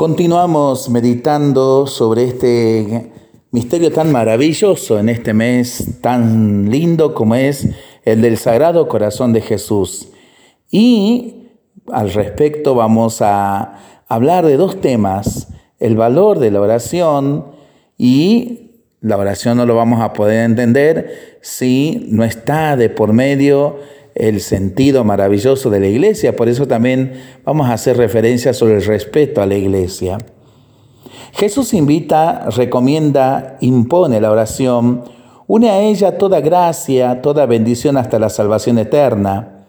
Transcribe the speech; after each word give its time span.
Continuamos 0.00 0.88
meditando 0.88 1.86
sobre 1.86 2.24
este 2.24 3.12
misterio 3.50 3.92
tan 3.92 4.10
maravilloso 4.10 4.98
en 4.98 5.10
este 5.10 5.34
mes 5.34 6.00
tan 6.00 6.70
lindo 6.70 7.12
como 7.12 7.34
es 7.34 7.68
el 8.06 8.22
del 8.22 8.38
Sagrado 8.38 8.88
Corazón 8.88 9.34
de 9.34 9.42
Jesús. 9.42 10.08
Y 10.70 11.48
al 11.92 12.14
respecto 12.14 12.74
vamos 12.74 13.20
a 13.20 14.04
hablar 14.08 14.46
de 14.46 14.56
dos 14.56 14.80
temas, 14.80 15.48
el 15.78 15.96
valor 15.96 16.38
de 16.38 16.50
la 16.50 16.62
oración 16.62 17.48
y 17.98 18.70
la 19.02 19.18
oración 19.18 19.58
no 19.58 19.66
lo 19.66 19.76
vamos 19.76 20.00
a 20.00 20.14
poder 20.14 20.46
entender 20.46 21.38
si 21.42 22.06
no 22.08 22.24
está 22.24 22.74
de 22.78 22.88
por 22.88 23.12
medio 23.12 23.76
el 24.14 24.40
sentido 24.40 25.04
maravilloso 25.04 25.70
de 25.70 25.80
la 25.80 25.86
iglesia. 25.86 26.36
Por 26.36 26.48
eso 26.48 26.66
también 26.66 27.12
vamos 27.44 27.68
a 27.68 27.74
hacer 27.74 27.96
referencia 27.96 28.52
sobre 28.52 28.76
el 28.76 28.84
respeto 28.84 29.40
a 29.42 29.46
la 29.46 29.56
iglesia. 29.56 30.18
Jesús 31.32 31.74
invita, 31.74 32.50
recomienda, 32.50 33.56
impone 33.60 34.20
la 34.20 34.30
oración, 34.30 35.04
une 35.46 35.70
a 35.70 35.80
ella 35.80 36.18
toda 36.18 36.40
gracia, 36.40 37.22
toda 37.22 37.46
bendición 37.46 37.96
hasta 37.96 38.18
la 38.18 38.28
salvación 38.28 38.78
eterna. 38.78 39.66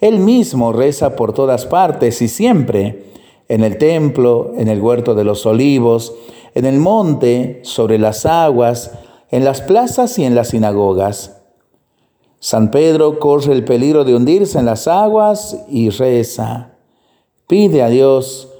Él 0.00 0.18
mismo 0.18 0.72
reza 0.72 1.16
por 1.16 1.32
todas 1.32 1.66
partes 1.66 2.20
y 2.22 2.28
siempre, 2.28 3.04
en 3.48 3.62
el 3.62 3.78
templo, 3.78 4.52
en 4.56 4.68
el 4.68 4.80
huerto 4.80 5.14
de 5.14 5.24
los 5.24 5.46
olivos, 5.46 6.14
en 6.54 6.64
el 6.64 6.78
monte, 6.78 7.60
sobre 7.62 7.98
las 7.98 8.26
aguas, 8.26 8.92
en 9.30 9.44
las 9.44 9.60
plazas 9.60 10.18
y 10.18 10.24
en 10.24 10.34
las 10.34 10.48
sinagogas. 10.48 11.43
San 12.44 12.70
Pedro 12.70 13.18
corre 13.20 13.54
el 13.54 13.64
peligro 13.64 14.04
de 14.04 14.14
hundirse 14.14 14.58
en 14.58 14.66
las 14.66 14.86
aguas 14.86 15.64
y 15.66 15.88
reza. 15.88 16.72
Pide 17.46 17.82
a 17.82 17.88
Dios, 17.88 18.50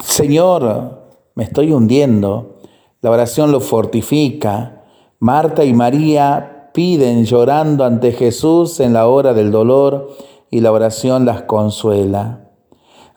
Señor, 0.00 1.08
me 1.34 1.42
estoy 1.42 1.72
hundiendo. 1.72 2.60
La 3.00 3.10
oración 3.10 3.50
lo 3.50 3.58
fortifica. 3.58 4.84
Marta 5.18 5.64
y 5.64 5.74
María 5.74 6.70
piden 6.72 7.24
llorando 7.24 7.84
ante 7.84 8.12
Jesús 8.12 8.78
en 8.78 8.92
la 8.92 9.08
hora 9.08 9.34
del 9.34 9.50
dolor 9.50 10.16
y 10.48 10.60
la 10.60 10.70
oración 10.70 11.24
las 11.24 11.42
consuela. 11.42 12.48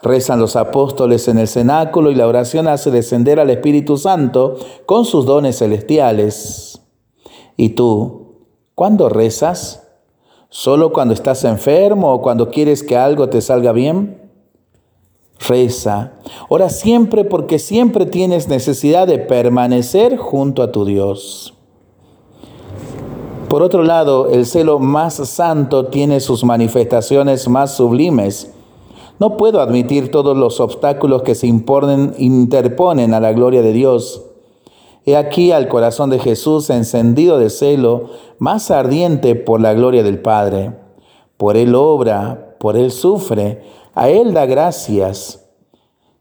Rezan 0.02 0.40
los 0.40 0.56
apóstoles 0.56 1.28
en 1.28 1.38
el 1.38 1.48
cenáculo 1.48 2.10
y 2.10 2.16
la 2.16 2.26
oración 2.26 2.68
hace 2.68 2.90
descender 2.90 3.40
al 3.40 3.52
Espíritu 3.52 3.96
Santo 4.00 4.56
con 4.88 5.06
sus 5.06 5.28
dones 5.28 5.60
celestiales. 5.60 6.82
Y 7.58 7.70
tú, 7.70 8.29
¿Cuándo 8.80 9.10
rezas? 9.10 9.90
¿Solo 10.48 10.94
cuando 10.94 11.14
estás 11.14 11.44
enfermo 11.44 12.14
o 12.14 12.22
cuando 12.22 12.50
quieres 12.50 12.82
que 12.82 12.96
algo 12.96 13.28
te 13.28 13.42
salga 13.42 13.74
bien? 13.74 14.32
Reza. 15.50 16.14
Ora 16.48 16.70
siempre 16.70 17.26
porque 17.26 17.60
siempre 17.60 18.06
tienes 18.06 18.48
necesidad 18.48 19.06
de 19.06 19.20
permanecer 19.20 20.16
junto 20.16 20.64
a 20.64 20.72
tu 20.72 20.86
Dios. 20.86 21.56
Por 23.50 23.64
otro 23.64 23.84
lado, 23.84 24.30
el 24.30 24.46
celo 24.46 24.80
más 24.80 25.16
santo 25.16 25.88
tiene 25.88 26.22
sus 26.22 26.46
manifestaciones 26.46 27.50
más 27.50 27.76
sublimes. 27.76 28.54
No 29.20 29.36
puedo 29.36 29.60
admitir 29.60 30.10
todos 30.10 30.38
los 30.38 30.62
obstáculos 30.62 31.24
que 31.24 31.36
se 31.36 31.48
imponen, 31.48 32.16
interponen 32.18 33.14
a 33.14 33.20
la 33.20 33.34
gloria 33.34 33.62
de 33.62 33.74
Dios. 33.74 34.29
He 35.10 35.18
aquí 35.18 35.52
al 35.52 35.68
corazón 35.70 36.12
de 36.12 36.20
Jesús 36.20 36.70
encendido 36.70 37.40
de 37.40 37.50
celo, 37.50 38.12
más 38.38 38.70
ardiente 38.70 39.34
por 39.34 39.60
la 39.60 39.74
gloria 39.74 40.04
del 40.04 40.22
Padre. 40.22 40.76
Por 41.36 41.58
Él 41.58 41.74
obra, 41.74 42.56
por 42.60 42.78
Él 42.78 42.92
sufre, 42.92 43.64
a 43.96 44.10
Él 44.10 44.36
da 44.36 44.46
gracias. 44.46 45.50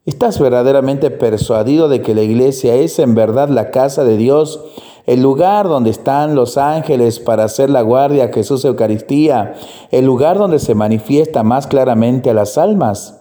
¿Estás 0.07 0.41
verdaderamente 0.41 1.11
persuadido 1.11 1.91
de 1.91 2.01
que 2.01 2.15
la 2.15 2.23
iglesia 2.23 2.77
es 2.77 2.99
en 2.99 3.15
verdad 3.15 3.51
la 3.51 3.71
casa 3.71 4.05
de 4.05 4.17
Dios, 4.17 4.65
el 5.05 5.21
lugar 5.21 5.69
donde 5.69 5.91
están 5.91 6.35
los 6.35 6.57
ángeles 6.57 7.19
para 7.19 7.45
hacer 7.45 7.69
la 7.69 7.83
guardia 7.83 8.25
a 8.25 8.33
Jesús 8.33 8.65
Eucaristía, 8.65 9.53
el 9.91 10.07
lugar 10.07 10.39
donde 10.39 10.61
se 10.61 10.75
manifiesta 10.75 11.43
más 11.43 11.67
claramente 11.67 12.31
a 12.31 12.35
las 12.35 12.57
almas? 12.57 13.21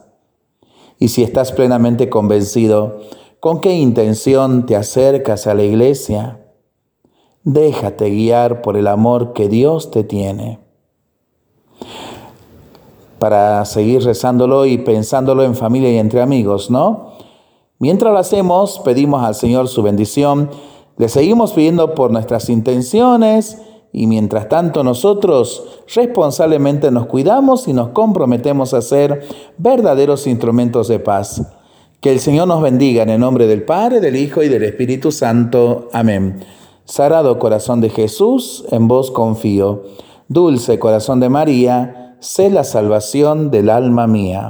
Y 0.98 1.10
si 1.10 1.24
estás 1.24 1.52
plenamente 1.52 2.10
convencido, 2.10 3.02
¿Con 3.40 3.62
qué 3.62 3.76
intención 3.76 4.66
te 4.66 4.76
acercas 4.76 5.46
a 5.46 5.54
la 5.54 5.62
iglesia? 5.62 6.40
Déjate 7.44 8.10
guiar 8.10 8.64
por 8.64 8.78
el 8.78 8.88
amor 8.88 9.34
que 9.34 9.48
Dios 9.48 9.92
te 9.92 10.04
tiene. 10.04 10.60
Para 13.20 13.64
seguir 13.66 14.04
rezándolo 14.04 14.66
y 14.66 14.80
pensándolo 14.80 15.44
en 15.44 15.54
familia 15.54 15.92
y 15.92 16.00
entre 16.00 16.24
amigos, 16.24 16.72
¿no? 16.72 17.14
Mientras 17.78 18.12
lo 18.12 18.18
hacemos, 18.18 18.80
pedimos 18.80 19.24
al 19.24 19.36
Señor 19.36 19.68
su 19.68 19.84
bendición, 19.84 20.50
le 20.98 21.08
seguimos 21.08 21.54
pidiendo 21.54 21.94
por 21.94 22.10
nuestras 22.10 22.50
intenciones 22.50 23.62
y 23.92 24.08
mientras 24.08 24.50
tanto 24.50 24.84
nosotros 24.84 25.84
responsablemente 25.94 26.90
nos 26.90 27.06
cuidamos 27.06 27.68
y 27.68 27.74
nos 27.74 27.90
comprometemos 27.90 28.74
a 28.74 28.82
ser 28.82 29.24
verdaderos 29.60 30.26
instrumentos 30.26 30.88
de 30.88 30.98
paz. 30.98 31.44
Que 32.00 32.12
el 32.12 32.20
Señor 32.20 32.48
nos 32.48 32.62
bendiga 32.62 33.02
en 33.02 33.10
el 33.10 33.20
nombre 33.20 33.48
del 33.48 33.64
Padre, 33.64 34.00
del 34.00 34.16
Hijo 34.18 34.44
y 34.44 34.50
del 34.50 34.64
Espíritu 34.64 35.12
Santo. 35.12 35.90
Amén. 35.94 36.42
Sagrado 36.86 37.40
corazón 37.40 37.82
de 37.82 37.90
Jesús, 37.90 38.66
en 38.70 38.88
vos 38.88 39.10
confío. 39.10 39.82
Dulce 40.28 40.78
corazón 40.78 41.20
de 41.20 41.30
María, 41.30 42.16
sé 42.20 42.52
la 42.52 42.64
salvación 42.64 43.50
del 43.50 43.72
alma 43.72 44.06
mía. 44.06 44.46